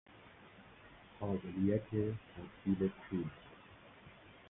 قابلیّت 1.19 1.83
تبدیل 2.35 2.87
پول 2.89 3.29